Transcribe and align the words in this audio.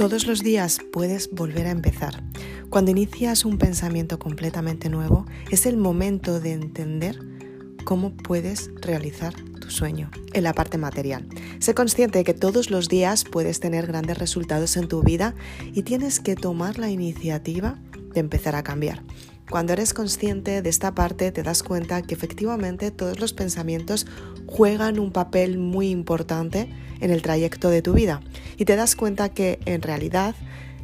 Todos 0.00 0.26
los 0.26 0.42
días 0.42 0.78
puedes 0.94 1.28
volver 1.30 1.66
a 1.66 1.72
empezar. 1.72 2.24
Cuando 2.70 2.90
inicias 2.90 3.44
un 3.44 3.58
pensamiento 3.58 4.18
completamente 4.18 4.88
nuevo, 4.88 5.26
es 5.50 5.66
el 5.66 5.76
momento 5.76 6.40
de 6.40 6.54
entender 6.54 7.18
cómo 7.84 8.16
puedes 8.16 8.70
realizar 8.80 9.34
tu 9.60 9.68
sueño 9.70 10.10
en 10.32 10.44
la 10.44 10.54
parte 10.54 10.78
material. 10.78 11.28
Sé 11.58 11.74
consciente 11.74 12.16
de 12.16 12.24
que 12.24 12.32
todos 12.32 12.70
los 12.70 12.88
días 12.88 13.24
puedes 13.24 13.60
tener 13.60 13.88
grandes 13.88 14.16
resultados 14.16 14.78
en 14.78 14.88
tu 14.88 15.02
vida 15.02 15.34
y 15.74 15.82
tienes 15.82 16.18
que 16.18 16.34
tomar 16.34 16.78
la 16.78 16.88
iniciativa 16.88 17.78
de 18.14 18.20
empezar 18.20 18.56
a 18.56 18.62
cambiar. 18.62 19.02
Cuando 19.50 19.72
eres 19.72 19.94
consciente 19.94 20.62
de 20.62 20.70
esta 20.70 20.94
parte 20.94 21.32
te 21.32 21.42
das 21.42 21.64
cuenta 21.64 22.02
que 22.02 22.14
efectivamente 22.14 22.92
todos 22.92 23.18
los 23.18 23.32
pensamientos 23.32 24.06
juegan 24.46 25.00
un 25.00 25.10
papel 25.10 25.58
muy 25.58 25.90
importante 25.90 26.72
en 27.00 27.10
el 27.10 27.20
trayecto 27.20 27.68
de 27.68 27.82
tu 27.82 27.92
vida 27.92 28.20
y 28.58 28.64
te 28.64 28.76
das 28.76 28.94
cuenta 28.94 29.30
que 29.30 29.58
en 29.64 29.82
realidad 29.82 30.36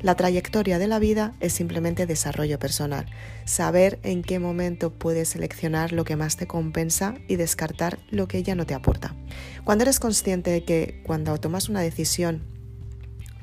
la 0.02 0.16
trayectoria 0.16 0.80
de 0.80 0.88
la 0.88 0.98
vida 0.98 1.32
es 1.38 1.52
simplemente 1.52 2.06
desarrollo 2.06 2.58
personal, 2.58 3.06
saber 3.44 4.00
en 4.02 4.22
qué 4.22 4.40
momento 4.40 4.90
puedes 4.92 5.28
seleccionar 5.28 5.92
lo 5.92 6.04
que 6.04 6.16
más 6.16 6.36
te 6.36 6.48
compensa 6.48 7.14
y 7.28 7.36
descartar 7.36 8.00
lo 8.10 8.26
que 8.26 8.42
ya 8.42 8.56
no 8.56 8.66
te 8.66 8.74
aporta. 8.74 9.14
Cuando 9.62 9.82
eres 9.82 10.00
consciente 10.00 10.50
de 10.50 10.64
que 10.64 11.02
cuando 11.06 11.38
tomas 11.38 11.68
una 11.68 11.82
decisión 11.82 12.55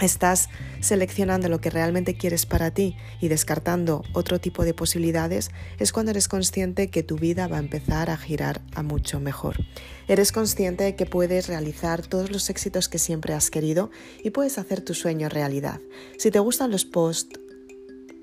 estás 0.05 0.49
seleccionando 0.80 1.49
lo 1.49 1.62
que 1.62 1.70
realmente 1.70 2.16
quieres 2.16 2.45
para 2.45 2.71
ti 2.71 2.95
y 3.21 3.27
descartando 3.27 4.03
otro 4.13 4.39
tipo 4.39 4.63
de 4.63 4.73
posibilidades, 4.73 5.52
es 5.79 5.91
cuando 5.91 6.12
eres 6.12 6.27
consciente 6.27 6.89
que 6.89 7.03
tu 7.03 7.17
vida 7.17 7.48
va 7.48 7.57
a 7.57 7.62
empezar 7.62 8.09
a 8.09 8.17
girar 8.17 8.62
a 8.76 8.84
mucho 8.84 9.20
mejor. 9.20 9.57
Eres 10.07 10.31
consciente 10.31 10.84
de 10.84 10.95
que 10.95 11.05
puedes 11.05 11.48
realizar 11.48 12.05
todos 12.05 12.31
los 12.31 12.49
éxitos 12.49 12.89
que 12.89 12.99
siempre 12.99 13.34
has 13.34 13.49
querido 13.49 13.91
y 14.23 14.31
puedes 14.31 14.57
hacer 14.57 14.81
tu 14.81 14.93
sueño 14.93 15.29
realidad. 15.29 15.79
Si 16.18 16.31
te 16.31 16.40
gustan 16.40 16.71
los 16.71 16.85
posts 16.85 17.40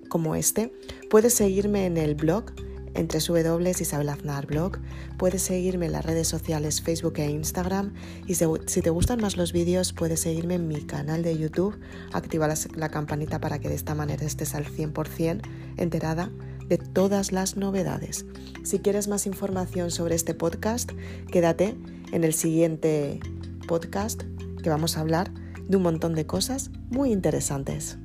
como 0.08 0.34
este, 0.34 0.72
puedes 1.08 1.34
seguirme 1.34 1.86
en 1.86 1.96
el 1.96 2.14
blog 2.14 2.52
entre 2.94 3.20
W 3.20 3.70
Isabel 3.70 4.08
Aznar 4.08 4.46
Blog. 4.46 4.78
Puedes 5.18 5.42
seguirme 5.42 5.86
en 5.86 5.92
las 5.92 6.04
redes 6.04 6.28
sociales 6.28 6.80
Facebook 6.80 7.14
e 7.16 7.30
Instagram 7.30 7.92
y 8.26 8.34
si 8.34 8.82
te 8.82 8.90
gustan 8.90 9.20
más 9.20 9.36
los 9.36 9.52
vídeos 9.52 9.92
puedes 9.92 10.20
seguirme 10.20 10.54
en 10.54 10.68
mi 10.68 10.82
canal 10.82 11.22
de 11.22 11.36
YouTube, 11.36 11.78
activa 12.12 12.48
la, 12.76 12.88
campanita 12.88 13.40
para 13.40 13.58
que 13.58 13.68
de 13.68 13.74
esta 13.74 13.94
manera 13.94 14.24
estés 14.24 14.54
al 14.54 14.66
100% 14.66 15.40
enterada 15.76 16.30
de 16.66 16.78
todas 16.78 17.32
las 17.32 17.56
novedades. 17.56 18.26
Si 18.62 18.78
quieres 18.78 19.08
más 19.08 19.26
información 19.26 19.90
sobre 19.90 20.14
este 20.14 20.34
podcast, 20.34 20.90
quédate 21.30 21.76
en 22.12 22.24
el 22.24 22.34
siguiente 22.34 23.20
podcast 23.66 24.22
que 24.62 24.70
vamos 24.70 24.96
a 24.96 25.00
hablar 25.00 25.32
de 25.68 25.76
un 25.76 25.82
montón 25.82 26.14
de 26.14 26.26
cosas 26.26 26.70
muy 26.90 27.12
interesantes. 27.12 27.98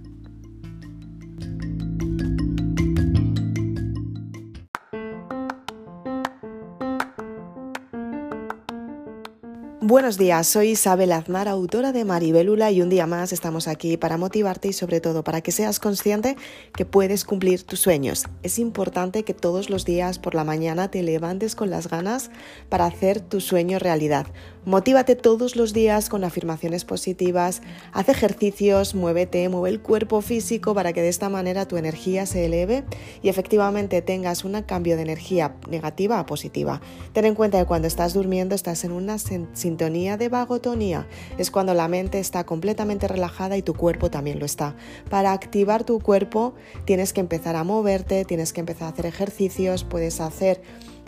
Buenos 9.88 10.18
días, 10.18 10.48
soy 10.48 10.70
Isabel 10.70 11.12
Aznar, 11.12 11.48
autora 11.48 11.92
de 11.92 12.06
Maribelula 12.06 12.72
y 12.72 12.82
un 12.82 12.90
día 12.90 13.06
más 13.06 13.32
estamos 13.32 13.68
aquí 13.68 13.98
para 13.98 14.18
motivarte 14.18 14.70
y 14.70 14.74
sobre 14.74 15.00
todo 15.00 15.24
para 15.24 15.42
que 15.42 15.52
seas 15.52 15.80
consciente 15.80 16.38
que 16.76 16.86
puedes 16.86 17.24
cumplir 17.24 17.62
tus 17.62 17.82
sueños. 17.82 18.24
Es 18.42 18.58
importante 18.58 19.22
que 19.22 19.36
todos 19.36 19.70
los 19.70 19.86
días 19.86 20.18
por 20.18 20.34
la 20.34 20.44
mañana 20.44 20.90
te 20.90 21.04
levantes 21.04 21.54
con 21.54 21.70
las 21.70 21.88
ganas 21.88 22.32
para 22.68 22.88
hacer 22.88 23.22
tu 23.22 23.42
sueño 23.42 23.78
realidad. 23.78 24.26
Motívate 24.66 25.16
todos 25.16 25.56
los 25.56 25.72
días 25.72 26.10
con 26.10 26.24
afirmaciones 26.24 26.84
positivas, 26.84 27.62
haz 27.94 28.10
ejercicios, 28.10 28.96
muévete, 28.96 29.48
mueve 29.50 29.70
el 29.70 29.80
cuerpo 29.80 30.22
físico 30.22 30.74
para 30.74 30.94
que 30.94 31.04
de 31.04 31.10
esta 31.10 31.30
manera 31.30 31.68
tu 31.68 31.78
energía 31.78 32.26
se 32.26 32.48
eleve 32.48 32.84
y 33.22 33.30
efectivamente 33.30 34.02
tengas 34.02 34.44
un 34.44 34.60
cambio 34.64 34.96
de 34.96 35.04
energía 35.04 35.56
negativa 35.70 36.18
a 36.18 36.26
positiva. 36.26 36.82
Ten 37.14 37.26
en 37.26 37.36
cuenta 37.36 37.60
que 37.60 37.68
cuando 37.68 37.88
estás 37.88 38.16
durmiendo 38.16 38.56
estás 38.56 38.84
en 38.84 38.92
una 38.92 39.20
sintonía 39.76 40.16
de 40.16 40.30
vagotonía, 40.30 41.06
es 41.38 41.52
cuando 41.52 41.74
la 41.74 41.90
mente 41.90 42.20
está 42.20 42.46
completamente 42.46 43.10
relajada 43.10 43.58
y 43.58 43.62
tu 43.62 43.74
cuerpo 43.74 44.10
también 44.10 44.40
lo 44.40 44.46
está. 44.46 44.74
Para 45.10 45.34
activar 45.34 45.84
tu 45.84 46.00
cuerpo 46.00 46.54
tienes 46.86 47.12
que 47.12 47.20
empezar 47.20 47.58
a 47.58 47.66
moverte, 47.66 48.24
tienes 48.24 48.54
que 48.54 48.62
empezar 48.62 48.88
a 48.88 48.92
hacer 48.92 49.06
ejercicios, 49.06 49.84
puedes 49.84 50.22
hacer 50.22 50.62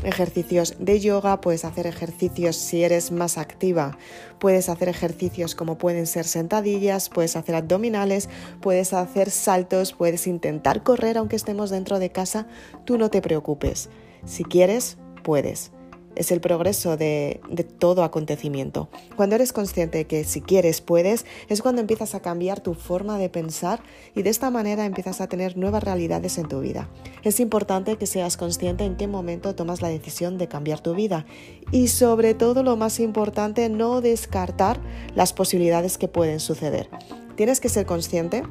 ejercicios 0.03 0.75
de 0.79 0.99
yoga, 0.99 1.39
puedes 1.39 1.63
hacer 1.63 1.87
ejercicios 1.87 2.57
si 2.57 2.83
eres 2.83 3.09
más 3.09 3.37
activa, 3.37 3.97
puedes 4.37 4.67
hacer 4.67 4.89
ejercicios 4.89 5.55
como 5.55 5.77
pueden 5.77 6.05
ser 6.05 6.25
sentadillas, 6.25 7.07
puedes 7.07 7.37
hacer 7.37 7.55
abdominales, 7.55 8.27
puedes 8.59 8.91
hacer 8.91 9.31
saltos, 9.31 9.93
puedes 9.93 10.27
intentar 10.27 10.83
correr 10.83 11.17
aunque 11.17 11.37
estemos 11.37 11.69
dentro 11.69 11.99
de 11.99 12.09
casa, 12.09 12.47
tú 12.83 12.97
no 12.97 13.09
te 13.09 13.21
preocupes. 13.21 13.89
Si 14.25 14.43
quieres, 14.43 14.97
puedes 15.23 15.71
es 16.17 16.31
el 16.31 16.41
progreso 16.41 16.97
de, 16.97 17.39
todo 17.79 18.03
acontecimiento. 18.03 18.89
Cuando 19.15 19.35
eres 19.35 19.53
consciente 19.53 19.99
de 19.99 20.05
que 20.05 20.23
si 20.23 20.41
quieres 20.41 20.81
puedes, 20.81 21.25
es 21.47 21.61
cuando 21.61 21.81
empiezas 21.81 22.15
a 22.15 22.21
cambiar 22.21 22.59
tu 22.59 22.73
forma 22.73 23.17
de 23.17 23.29
pensar 23.29 23.81
y 24.15 24.23
de 24.23 24.29
esta 24.29 24.49
manera 24.49 24.85
empiezas 24.85 25.21
a 25.21 25.27
tener 25.27 25.57
nuevas 25.57 25.83
realidades 25.83 26.37
en 26.37 26.47
tu 26.47 26.59
vida. 26.59 26.89
Es 27.23 27.39
importante 27.39 27.97
que 27.97 28.07
seas 28.07 28.37
consciente 28.37 28.83
en 28.83 28.97
qué 28.97 29.07
momento 29.07 29.55
tomas 29.55 29.81
la 29.81 29.89
decisión 29.89 30.37
de 30.37 30.47
cambiar 30.47 30.79
tu 30.79 30.95
vida 30.95 31.25
y 31.71 31.87
sobre 31.87 32.33
todo 32.33 32.63
lo 32.63 32.75
más 32.75 32.99
importante, 32.99 33.69
no 33.69 34.01
descartar 34.01 34.79
las 35.15 35.33
posibilidades 35.33 35.97
que 35.97 36.07
pueden 36.07 36.39
suceder. 36.39 36.89
Tienes 37.35 37.59
que 37.59 37.69
ser 37.69 37.85
consciente 37.85 38.43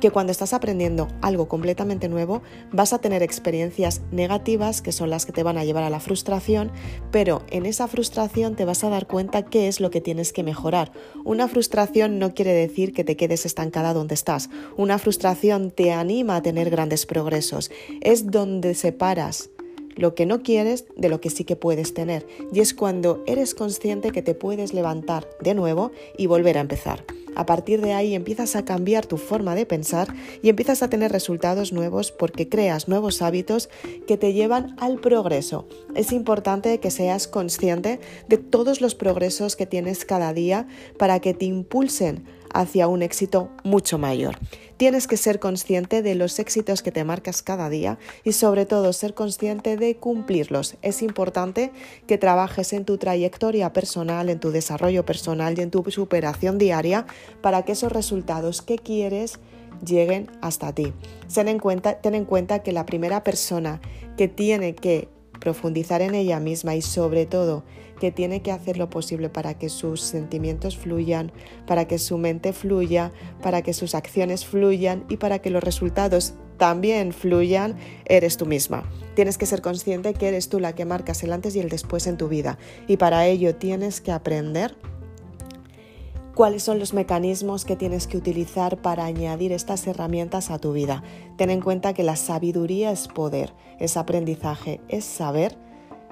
que 0.00 0.10
cuando 0.10 0.32
estás 0.32 0.52
aprendiendo 0.52 1.08
algo 1.20 1.48
completamente 1.48 2.08
nuevo 2.08 2.42
vas 2.72 2.92
a 2.92 2.98
tener 2.98 3.22
experiencias 3.22 4.00
negativas 4.10 4.82
que 4.82 4.92
son 4.92 5.10
las 5.10 5.26
que 5.26 5.32
te 5.32 5.42
van 5.42 5.58
a 5.58 5.64
llevar 5.64 5.84
a 5.84 5.90
la 5.90 6.00
frustración, 6.00 6.70
pero 7.10 7.42
en 7.50 7.66
esa 7.66 7.88
frustración 7.88 8.56
te 8.56 8.64
vas 8.64 8.84
a 8.84 8.90
dar 8.90 9.06
cuenta 9.06 9.44
qué 9.44 9.68
es 9.68 9.80
lo 9.80 9.90
que 9.90 10.00
tienes 10.00 10.32
que 10.32 10.42
mejorar. 10.42 10.92
Una 11.24 11.48
frustración 11.48 12.18
no 12.18 12.34
quiere 12.34 12.52
decir 12.52 12.92
que 12.92 13.04
te 13.04 13.16
quedes 13.16 13.46
estancada 13.46 13.94
donde 13.94 14.14
estás. 14.14 14.50
Una 14.76 14.98
frustración 14.98 15.70
te 15.70 15.92
anima 15.92 16.36
a 16.36 16.42
tener 16.42 16.70
grandes 16.70 17.06
progresos. 17.06 17.70
Es 18.00 18.30
donde 18.30 18.74
separas 18.74 19.50
lo 19.96 20.14
que 20.14 20.26
no 20.26 20.42
quieres 20.42 20.86
de 20.96 21.08
lo 21.08 21.20
que 21.20 21.30
sí 21.30 21.44
que 21.44 21.56
puedes 21.56 21.94
tener. 21.94 22.26
Y 22.52 22.60
es 22.60 22.74
cuando 22.74 23.22
eres 23.26 23.54
consciente 23.54 24.10
que 24.10 24.22
te 24.22 24.34
puedes 24.34 24.74
levantar 24.74 25.28
de 25.40 25.54
nuevo 25.54 25.92
y 26.16 26.26
volver 26.26 26.58
a 26.58 26.62
empezar. 26.62 27.04
A 27.34 27.46
partir 27.46 27.80
de 27.80 27.92
ahí 27.92 28.14
empiezas 28.14 28.56
a 28.56 28.64
cambiar 28.64 29.06
tu 29.06 29.16
forma 29.16 29.54
de 29.54 29.66
pensar 29.66 30.14
y 30.42 30.48
empiezas 30.48 30.82
a 30.82 30.88
tener 30.88 31.12
resultados 31.12 31.72
nuevos 31.72 32.12
porque 32.12 32.48
creas 32.48 32.88
nuevos 32.88 33.22
hábitos 33.22 33.68
que 34.06 34.16
te 34.16 34.32
llevan 34.32 34.76
al 34.78 35.00
progreso. 35.00 35.66
Es 35.94 36.12
importante 36.12 36.78
que 36.80 36.90
seas 36.90 37.28
consciente 37.28 38.00
de 38.28 38.38
todos 38.38 38.80
los 38.80 38.94
progresos 38.94 39.56
que 39.56 39.66
tienes 39.66 40.04
cada 40.04 40.32
día 40.32 40.66
para 40.98 41.20
que 41.20 41.34
te 41.34 41.44
impulsen 41.44 42.24
hacia 42.54 42.88
un 42.88 43.02
éxito 43.02 43.50
mucho 43.64 43.98
mayor. 43.98 44.38
Tienes 44.76 45.06
que 45.06 45.16
ser 45.16 45.38
consciente 45.38 46.02
de 46.02 46.14
los 46.14 46.38
éxitos 46.38 46.82
que 46.82 46.90
te 46.90 47.04
marcas 47.04 47.42
cada 47.42 47.68
día 47.68 47.98
y 48.24 48.32
sobre 48.32 48.64
todo 48.64 48.92
ser 48.92 49.14
consciente 49.14 49.76
de 49.76 49.96
cumplirlos. 49.96 50.76
Es 50.82 51.02
importante 51.02 51.70
que 52.06 52.18
trabajes 52.18 52.72
en 52.72 52.84
tu 52.84 52.96
trayectoria 52.96 53.72
personal, 53.72 54.30
en 54.30 54.40
tu 54.40 54.50
desarrollo 54.50 55.04
personal 55.04 55.58
y 55.58 55.62
en 55.62 55.70
tu 55.70 55.84
superación 55.90 56.58
diaria 56.58 57.06
para 57.40 57.64
que 57.64 57.72
esos 57.72 57.92
resultados 57.92 58.62
que 58.62 58.78
quieres 58.78 59.38
lleguen 59.84 60.30
hasta 60.40 60.72
ti. 60.72 60.92
Ten 61.32 61.48
en 61.48 61.58
cuenta, 61.58 62.62
que 62.62 62.72
la 62.72 62.86
primera 62.86 63.24
persona 63.24 63.80
que 64.16 64.28
tiene 64.28 64.74
que 64.74 65.08
profundizar 65.44 66.00
en 66.00 66.14
ella 66.14 66.40
misma 66.40 66.74
y 66.74 66.80
sobre 66.80 67.26
todo 67.26 67.64
que 68.00 68.10
tiene 68.10 68.40
que 68.40 68.50
hacer 68.50 68.78
lo 68.78 68.88
posible 68.88 69.28
para 69.28 69.58
que 69.58 69.68
sus 69.68 70.00
sentimientos 70.00 70.78
fluyan, 70.78 71.32
para 71.66 71.86
que 71.86 71.98
su 71.98 72.16
mente 72.16 72.54
fluya, 72.54 73.12
para 73.42 73.60
que 73.60 73.74
sus 73.74 73.94
acciones 73.94 74.46
fluyan 74.46 75.04
y 75.10 75.18
para 75.18 75.40
que 75.40 75.50
los 75.50 75.62
resultados 75.62 76.32
también 76.56 77.12
fluyan, 77.12 77.76
eres 78.06 78.38
tú 78.38 78.46
misma. 78.46 78.90
Tienes 79.14 79.36
que 79.36 79.44
ser 79.44 79.60
consciente 79.60 80.14
que 80.14 80.28
eres 80.28 80.48
tú 80.48 80.60
la 80.60 80.74
que 80.74 80.86
marcas 80.86 81.22
el 81.22 81.32
antes 81.32 81.54
y 81.54 81.60
el 81.60 81.68
después 81.68 82.06
en 82.06 82.16
tu 82.16 82.28
vida 82.28 82.58
y 82.88 82.96
para 82.96 83.26
ello 83.26 83.54
tienes 83.54 84.00
que 84.00 84.12
aprender 84.12 84.74
cuáles 86.34 86.62
son 86.62 86.78
los 86.78 86.92
mecanismos 86.94 87.64
que 87.64 87.76
tienes 87.76 88.06
que 88.06 88.16
utilizar 88.16 88.78
para 88.78 89.04
añadir 89.04 89.52
estas 89.52 89.86
herramientas 89.86 90.50
a 90.50 90.58
tu 90.58 90.72
vida. 90.72 91.02
Ten 91.36 91.50
en 91.50 91.60
cuenta 91.60 91.94
que 91.94 92.02
la 92.02 92.16
sabiduría 92.16 92.90
es 92.90 93.08
poder, 93.08 93.54
es 93.78 93.96
aprendizaje, 93.96 94.80
es 94.88 95.04
saber 95.04 95.56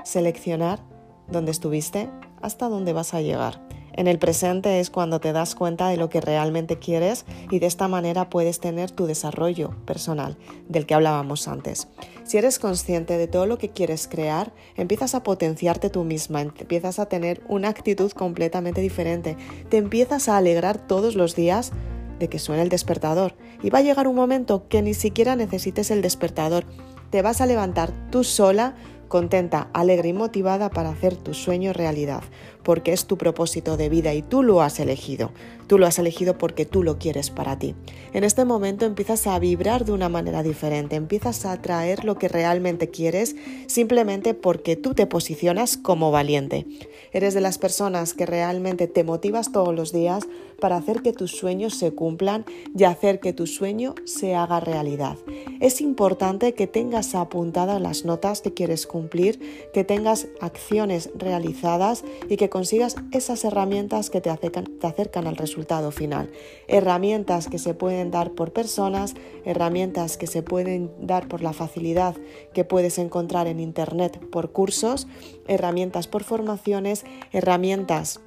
seleccionar 0.05 0.81
dónde 1.29 1.51
estuviste 1.51 2.09
hasta 2.41 2.69
dónde 2.69 2.93
vas 2.93 3.15
a 3.15 3.21
llegar. 3.21 3.62
En 3.95 4.09
el 4.09 4.19
presente 4.19 4.81
es 4.81 4.91
cuando 4.91 5.21
te 5.21 5.33
das 5.33 5.55
cuenta 5.55 5.89
de 5.89 5.97
lo 5.97 6.09
que 6.09 6.21
realmente 6.21 6.79
quieres 6.79 7.25
y 7.51 7.59
de 7.59 7.67
esta 7.67 7.89
manera 7.89 8.31
puedes 8.31 8.59
tener 8.59 8.91
tu 8.91 9.07
desarrollo 9.07 9.75
personal 9.85 10.39
del 10.69 10.87
que 10.87 10.95
hablábamos 10.95 11.47
antes. 11.49 11.89
Si 12.25 12.39
eres 12.39 12.59
consciente 12.59 13.19
de 13.19 13.27
todo 13.27 13.47
lo 13.47 13.59
que 13.59 13.71
quieres 13.71 14.09
crear, 14.09 14.53
empiezas 14.77 15.15
a 15.15 15.23
potenciarte 15.23 15.91
tú 15.91 16.05
misma, 16.05 16.41
empiezas 16.41 16.99
a 16.99 17.07
tener 17.07 17.43
una 17.49 17.69
actitud 17.69 18.11
completamente 18.13 18.81
diferente, 18.81 19.37
te 19.69 19.77
empiezas 19.77 20.29
a 20.29 20.37
alegrar 20.39 20.87
todos 20.87 21.15
los 21.15 21.37
días 21.37 21.73
de 22.19 22.29
que 22.29 22.39
suene 22.39 22.63
el 22.63 22.69
despertador. 22.69 23.35
Y 23.63 23.71
va 23.71 23.81
a 23.81 23.83
llegar 23.83 24.09
un 24.09 24.15
momento 24.15 24.69
que 24.69 24.81
ni 24.81 24.95
siquiera 24.95 25.37
necesites 25.37 25.91
el 25.91 26.03
despertador. 26.03 26.65
Te 27.11 27.21
vas 27.21 27.41
a 27.41 27.47
levantar 27.47 27.93
tú 28.11 28.25
sola 28.25 28.75
contenta, 29.13 29.69
alegre 29.75 30.09
y 30.09 30.13
motivada 30.15 30.71
para 30.71 30.89
hacer 30.89 31.17
tu 31.17 31.35
sueño 31.35 31.75
realidad, 31.75 32.23
porque 32.63 32.95
es 32.95 33.05
tu 33.05 33.19
propósito 33.19 33.77
de 33.77 33.91
vida 33.91 34.15
y 34.15 34.23
tú 34.23 34.43
lo 34.43 34.63
has 34.63 34.81
elegido. 34.81 35.33
Tú 35.67 35.77
lo 35.77 35.87
has 35.87 35.99
elegido 35.99 36.39
porque 36.39 36.65
tú 36.65 36.83
lo 36.83 36.97
quieres 36.99 37.29
para 37.29 37.59
ti. 37.59 37.75
En 38.15 38.25
este 38.25 38.47
momento 38.47 38.87
empiezas 38.87 39.27
a 39.27 39.39
vibrar 39.39 39.85
de 39.85 39.93
una 39.93 40.09
manera 40.09 40.43
diferente, 40.43 40.97
empiezas 40.97 41.45
a 41.45 41.53
atraer 41.53 42.07
lo 42.07 42.17
que 42.17 42.29
realmente 42.29 42.89
quieres 42.89 43.37
simplemente 43.67 44.33
porque 44.33 44.77
tú 44.77 44.95
te 44.95 45.07
posicionas 45.07 45.77
como 45.77 46.11
valiente. 46.11 46.65
Eres 47.13 47.35
de 47.35 47.43
las 47.43 47.59
personas 47.59 48.15
que 48.15 48.25
realmente 48.25 48.87
te 48.87 49.05
motivas 49.05 49.53
todos 49.53 49.75
los 49.75 49.93
días 49.93 50.27
para 50.59 50.77
hacer 50.77 51.03
que 51.03 51.13
tus 51.13 51.33
sueños 51.33 51.75
se 51.75 51.93
cumplan 51.93 52.47
y 52.75 52.85
hacer 52.85 53.21
que 53.21 53.35
tu 53.35 53.47
sueño 53.47 53.95
se 54.07 54.35
haga 54.35 54.59
realidad. 54.61 55.19
Es 55.63 55.81
importante 55.81 56.55
que 56.55 56.67
tengas 56.67 57.15
apuntadas 57.15 57.81
las 57.81 58.05
notas 58.05 58.41
que 58.41 58.53
quieres 58.53 58.85
cumplir, 58.85 59.71
que 59.73 59.85
tengas 59.85 60.27
acciones 60.41 61.11
realizadas 61.15 62.03
y 62.29 62.37
que 62.37 62.51
consigas 62.51 62.97
esas 63.13 63.45
herramientas 63.45 64.11
que 64.11 64.21
te 64.21 64.29
acercan, 64.29 65.29
al 65.29 65.37
resultado 65.37 65.93
final. 65.93 66.33
Herramientas 66.67 67.47
que 67.47 67.61
se 67.61 67.75
pueden 67.75 68.11
dar 68.11 68.33
por 68.33 68.53
personas, 68.53 69.15
herramientas 69.45 70.17
que 70.17 70.27
se 70.27 70.43
pueden 70.43 70.91
dar 71.01 71.29
por 71.29 71.43
la 71.43 71.53
facilidad 71.53 72.17
que 72.53 72.65
puedes 72.65 72.99
encontrar 72.99 73.47
en 73.47 73.61
Internet 73.61 74.19
por 74.33 74.51
cursos, 74.51 75.07
herramientas 75.47 76.09
por 76.09 76.25
formaciones, 76.25 77.05
herramientas 77.31 78.21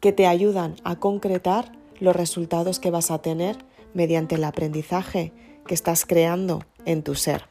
que 0.00 0.12
te 0.12 0.26
ayudan 0.26 0.76
a 0.82 0.96
concretar 0.96 1.72
los 1.98 2.16
resultados 2.16 2.80
que 2.80 2.90
vas 2.90 3.10
a 3.10 3.20
tener 3.20 3.58
mediante 3.92 4.36
el 4.36 4.44
aprendizaje 4.44 5.34
que 5.70 5.74
estás 5.74 6.04
creando 6.04 6.64
en 6.84 7.04
tu 7.04 7.14
ser. 7.14 7.44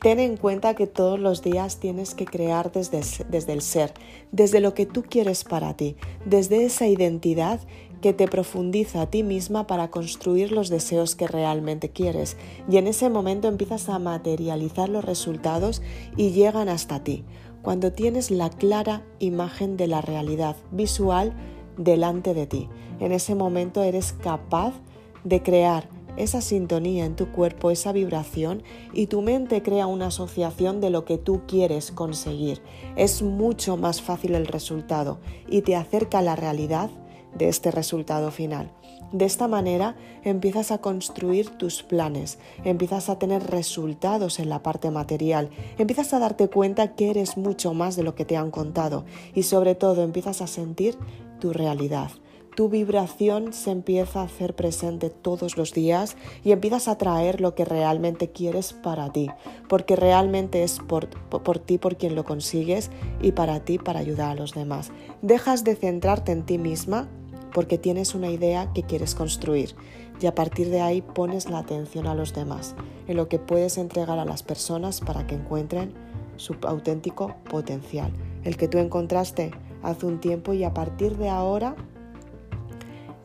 Ten 0.00 0.18
en 0.18 0.36
cuenta 0.36 0.74
que 0.74 0.88
todos 0.88 1.20
los 1.20 1.42
días 1.42 1.78
tienes 1.78 2.12
que 2.12 2.24
crear 2.24 2.72
desde, 2.72 3.02
desde, 3.28 3.52
el 3.52 3.62
ser, 3.62 3.94
desde 4.32 4.58
lo 4.58 4.74
que 4.74 4.84
tú 4.84 5.04
quieres 5.04 5.44
para 5.44 5.76
ti, 5.76 5.94
desde 6.26 6.64
esa 6.64 6.88
identidad 6.88 7.60
que 8.00 8.12
te 8.12 8.26
profundiza 8.26 9.02
a 9.02 9.10
ti 9.10 9.22
misma 9.22 9.68
para 9.68 9.92
construir 9.92 10.50
los 10.50 10.70
deseos 10.70 11.14
que 11.14 11.28
realmente 11.28 11.90
quieres. 11.90 12.36
Y 12.68 12.78
en 12.78 12.88
ese 12.88 13.08
momento 13.10 13.46
empiezas 13.46 13.88
a 13.88 14.00
materializar 14.00 14.88
los 14.88 15.04
resultados 15.04 15.82
y 16.16 16.32
llegan 16.32 16.68
hasta 16.68 17.04
ti. 17.04 17.24
Cuando 17.62 17.92
tienes 17.92 18.32
la 18.32 18.50
clara 18.50 19.04
imagen 19.20 19.76
de 19.76 19.86
la 19.86 20.00
realidad 20.00 20.56
visual 20.72 21.32
delante 21.76 22.34
de 22.34 22.48
ti. 22.48 22.68
En 22.98 23.12
ese 23.12 23.36
momento 23.36 23.84
eres 23.84 24.14
capaz 24.14 24.74
de 25.22 25.44
crear 25.44 25.88
esa 26.16 26.40
sintonía 26.40 27.04
en 27.04 27.16
tu 27.16 27.32
cuerpo, 27.32 27.70
esa 27.70 27.92
vibración 27.92 28.62
y 28.92 29.06
tu 29.06 29.22
mente 29.22 29.62
crea 29.62 29.86
una 29.86 30.06
asociación 30.06 30.80
de 30.80 30.90
lo 30.90 31.04
que 31.04 31.18
tú 31.18 31.42
quieres 31.46 31.90
conseguir. 31.92 32.62
Es 32.96 33.22
mucho 33.22 33.76
más 33.76 34.02
fácil 34.02 34.34
el 34.34 34.46
resultado 34.46 35.20
y 35.48 35.62
te 35.62 35.76
acerca 35.76 36.18
a 36.18 36.22
la 36.22 36.36
realidad 36.36 36.90
de 37.34 37.48
este 37.48 37.70
resultado 37.70 38.30
final. 38.30 38.70
De 39.12 39.26
esta 39.26 39.46
manera 39.46 39.94
empiezas 40.24 40.70
a 40.70 40.78
construir 40.78 41.50
tus 41.50 41.82
planes, 41.82 42.38
empiezas 42.64 43.10
a 43.10 43.18
tener 43.18 43.42
resultados 43.50 44.38
en 44.38 44.48
la 44.48 44.62
parte 44.62 44.90
material, 44.90 45.50
empiezas 45.76 46.14
a 46.14 46.18
darte 46.18 46.48
cuenta 46.48 46.94
que 46.94 47.10
eres 47.10 47.36
mucho 47.36 47.74
más 47.74 47.94
de 47.94 48.04
lo 48.04 48.14
que 48.14 48.24
te 48.24 48.38
han 48.38 48.50
contado 48.50 49.04
y 49.34 49.42
sobre 49.42 49.74
todo 49.74 50.02
empiezas 50.02 50.40
a 50.40 50.46
sentir 50.46 50.96
tu 51.40 51.52
realidad. 51.52 52.10
Tu 52.54 52.68
vibración 52.68 53.54
se 53.54 53.70
empieza 53.70 54.20
a 54.20 54.24
hacer 54.24 54.54
presente 54.54 55.08
todos 55.08 55.56
los 55.56 55.72
días 55.72 56.18
y 56.44 56.52
empiezas 56.52 56.86
a 56.86 56.98
traer 56.98 57.40
lo 57.40 57.54
que 57.54 57.64
realmente 57.64 58.30
quieres 58.30 58.74
para 58.74 59.10
ti, 59.10 59.30
porque 59.70 59.96
realmente 59.96 60.62
es 60.62 60.78
por, 60.78 61.08
por, 61.08 61.58
ti 61.58 61.78
por 61.78 61.96
quien 61.96 62.14
lo 62.14 62.24
consigues 62.24 62.90
y 63.22 63.32
para 63.32 63.60
ti 63.60 63.78
para 63.78 64.00
ayudar 64.00 64.32
a 64.32 64.34
los 64.34 64.52
demás. 64.52 64.92
Dejas 65.22 65.64
de 65.64 65.76
centrarte 65.76 66.32
en 66.32 66.44
ti 66.44 66.58
misma 66.58 67.08
porque 67.54 67.78
tienes 67.78 68.14
una 68.14 68.30
idea 68.30 68.70
que 68.74 68.82
quieres 68.82 69.14
construir 69.14 69.74
y 70.20 70.26
a 70.26 70.34
partir 70.34 70.68
de 70.68 70.82
ahí 70.82 71.00
pones 71.00 71.48
la 71.48 71.58
atención 71.58 72.06
a 72.06 72.14
los 72.14 72.34
demás, 72.34 72.74
en 73.08 73.16
lo 73.16 73.28
que 73.28 73.38
puedes 73.38 73.78
entregar 73.78 74.18
a 74.18 74.26
las 74.26 74.42
personas 74.42 75.00
para 75.00 75.26
que 75.26 75.36
encuentren 75.36 75.94
su 76.36 76.54
auténtico 76.62 77.34
potencial, 77.48 78.12
el 78.44 78.58
que 78.58 78.68
tú 78.68 78.76
encontraste 78.76 79.52
hace 79.82 80.04
un 80.04 80.20
tiempo 80.20 80.52
y 80.52 80.64
a 80.64 80.74
partir 80.74 81.16
de 81.16 81.30
ahora 81.30 81.76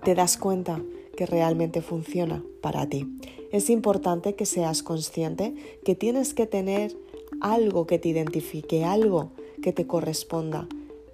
te 0.03 0.15
das 0.15 0.38
cuenta 0.38 0.81
que 1.15 1.25
realmente 1.25 1.81
funciona 1.81 2.44
para 2.61 2.88
ti. 2.88 3.07
Es 3.51 3.69
importante 3.69 4.35
que 4.35 4.45
seas 4.45 4.83
consciente 4.83 5.55
que 5.83 5.95
tienes 5.95 6.33
que 6.33 6.45
tener 6.45 6.95
algo 7.41 7.88
que 7.88 7.99
te 7.99 8.09
identifique, 8.09 8.85
algo 8.85 9.31
que 9.61 9.73
te 9.73 9.88
corresponda. 9.88 10.67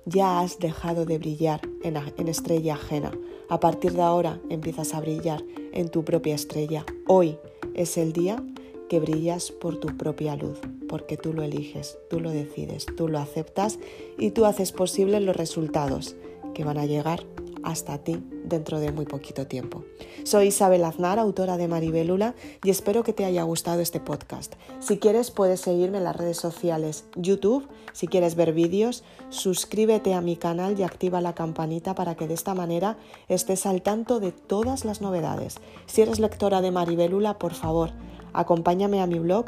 Ya 0.05 0.41
has 0.41 0.59
dejado 0.59 1.05
de 1.05 1.17
brillar 1.17 1.61
en, 1.83 2.27
estrella 2.27 2.73
ajena. 2.73 3.11
A 3.49 3.59
partir 3.59 3.93
de 3.93 4.01
ahora 4.01 4.39
empiezas 4.49 4.93
a 4.93 4.99
brillar 4.99 5.43
en 5.71 5.89
tu 5.89 6.03
propia 6.03 6.35
estrella. 6.35 6.85
Hoy 7.07 7.37
es 7.73 7.97
el 7.97 8.13
día 8.13 8.43
que 8.89 8.99
brillas 8.99 9.51
por 9.51 9.79
tu 9.79 9.95
propia 9.97 10.35
luz, 10.35 10.59
porque 10.89 11.17
tú 11.17 11.33
lo 11.33 11.41
eliges, 11.41 11.97
tú 12.09 12.19
lo 12.19 12.31
decides, 12.31 12.85
tú 12.97 13.07
lo 13.07 13.19
aceptas 13.19 13.79
y 14.17 14.31
tú 14.31 14.45
haces 14.45 14.71
posible 14.71 15.19
los 15.21 15.35
resultados 15.35 16.15
que 16.53 16.65
van 16.65 16.77
a 16.77 16.85
llegar 16.85 17.25
hasta 17.63 17.97
ti 17.97 18.23
dentro 18.45 18.79
de 18.79 18.91
muy 18.91 19.05
poquito 19.05 19.47
tiempo. 19.47 19.83
Soy 20.23 20.47
Isabel 20.47 20.83
Aznar, 20.83 21.19
autora 21.19 21.57
de 21.57 21.67
Maribelula, 21.67 22.35
y 22.63 22.69
espero 22.69 23.03
que 23.03 23.13
te 23.13 23.25
haya 23.25 23.43
gustado 23.43 23.81
este 23.81 23.99
podcast. 23.99 24.53
Si 24.79 24.97
quieres 24.97 25.31
puedes 25.31 25.61
seguirme 25.61 25.97
en 25.97 26.03
las 26.03 26.15
redes 26.15 26.37
sociales 26.37 27.05
YouTube, 27.15 27.67
si 27.93 28.07
quieres 28.07 28.35
ver 28.35 28.53
vídeos, 28.53 29.03
suscríbete 29.29 30.13
a 30.13 30.21
mi 30.21 30.35
canal 30.35 30.79
y 30.79 30.83
activa 30.83 31.21
la 31.21 31.33
campanita 31.33 31.95
para 31.95 32.15
que 32.15 32.27
de 32.27 32.33
esta 32.33 32.53
manera 32.53 32.97
estés 33.27 33.65
al 33.65 33.81
tanto 33.81 34.19
de 34.19 34.31
todas 34.31 34.85
las 34.85 35.01
novedades. 35.01 35.57
Si 35.85 36.01
eres 36.01 36.19
lectora 36.19 36.61
de 36.61 36.71
Maribelula, 36.71 37.37
por 37.39 37.53
favor, 37.53 37.91
acompáñame 38.33 39.01
a 39.01 39.07
mi 39.07 39.19
blog, 39.19 39.45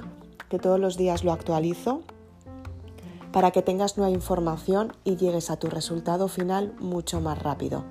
que 0.49 0.59
todos 0.59 0.79
los 0.79 0.97
días 0.97 1.23
lo 1.23 1.31
actualizo 1.31 2.03
para 3.35 3.51
que 3.51 3.61
tengas 3.61 3.97
nueva 3.97 4.13
información 4.13 4.93
y 5.03 5.17
llegues 5.17 5.51
a 5.51 5.57
tu 5.57 5.67
resultado 5.67 6.29
final 6.29 6.73
mucho 6.79 7.19
más 7.19 7.43
rápido. 7.43 7.83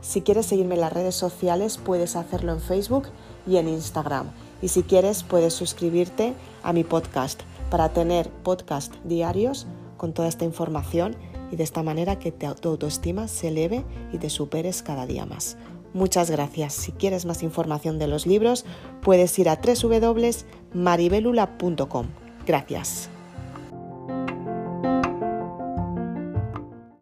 Si 0.00 0.22
quieres 0.22 0.46
seguirme 0.46 0.74
en 0.74 0.80
las 0.80 0.92
redes 0.92 1.14
sociales 1.14 1.78
puedes 1.78 2.16
hacerlo 2.16 2.52
en 2.52 2.60
Facebook 2.60 3.04
y 3.46 3.58
en 3.58 3.68
Instagram. 3.68 4.32
Y 4.60 4.66
si 4.66 4.82
quieres 4.82 5.22
puedes 5.22 5.54
suscribirte 5.54 6.34
a 6.64 6.72
mi 6.72 6.82
podcast 6.82 7.40
para 7.70 7.90
tener 7.90 8.28
podcast 8.28 8.92
diarios 9.04 9.68
con 9.98 10.12
toda 10.12 10.26
esta 10.26 10.44
información 10.44 11.14
y 11.52 11.56
de 11.56 11.62
esta 11.62 11.84
manera 11.84 12.18
que 12.18 12.32
tu 12.32 12.68
autoestima 12.68 13.28
se 13.28 13.50
eleve 13.50 13.84
y 14.12 14.18
te 14.18 14.30
superes 14.30 14.82
cada 14.82 15.06
día 15.06 15.26
más. 15.26 15.56
Muchas 15.94 16.28
gracias. 16.28 16.72
Si 16.72 16.90
quieres 16.90 17.24
más 17.24 17.44
información 17.44 18.00
de 18.00 18.08
los 18.08 18.26
libros, 18.26 18.64
puedes 19.00 19.38
ir 19.38 19.48
a 19.48 19.60
www.maribelula.com. 19.62 22.06
Gracias. 22.44 23.10